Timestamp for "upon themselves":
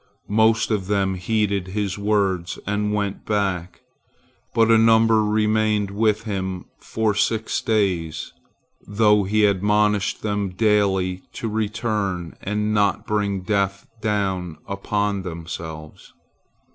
14.67-16.13